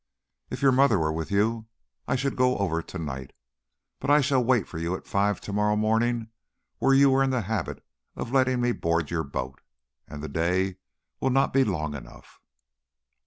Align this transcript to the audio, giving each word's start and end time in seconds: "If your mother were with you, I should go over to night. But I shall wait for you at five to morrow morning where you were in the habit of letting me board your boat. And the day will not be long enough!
"If 0.49 0.63
your 0.63 0.71
mother 0.71 0.97
were 0.97 1.13
with 1.13 1.29
you, 1.29 1.67
I 2.07 2.15
should 2.15 2.35
go 2.35 2.57
over 2.57 2.81
to 2.81 2.97
night. 2.97 3.33
But 3.99 4.09
I 4.09 4.19
shall 4.19 4.43
wait 4.43 4.67
for 4.67 4.79
you 4.79 4.95
at 4.95 5.05
five 5.05 5.39
to 5.41 5.53
morrow 5.53 5.75
morning 5.75 6.29
where 6.79 6.95
you 6.95 7.11
were 7.11 7.21
in 7.21 7.29
the 7.29 7.41
habit 7.41 7.85
of 8.15 8.31
letting 8.31 8.61
me 8.61 8.71
board 8.71 9.11
your 9.11 9.23
boat. 9.23 9.61
And 10.07 10.23
the 10.23 10.27
day 10.27 10.77
will 11.19 11.29
not 11.29 11.53
be 11.53 11.63
long 11.63 11.93
enough! 11.93 12.41